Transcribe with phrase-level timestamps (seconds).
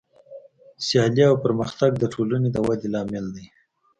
[0.85, 3.45] سیالي او پرمختګ د ټولنې د ودې لامل دی.